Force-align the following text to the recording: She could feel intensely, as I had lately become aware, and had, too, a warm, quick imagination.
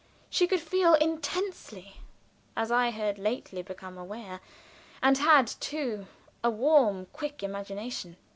She 0.31 0.47
could 0.47 0.59
feel 0.61 0.95
intensely, 0.95 1.97
as 2.57 2.71
I 2.71 2.87
had 2.89 3.19
lately 3.19 3.61
become 3.61 3.99
aware, 3.99 4.39
and 4.99 5.19
had, 5.19 5.45
too, 5.45 6.07
a 6.43 6.49
warm, 6.49 7.05
quick 7.13 7.43
imagination. 7.43 8.17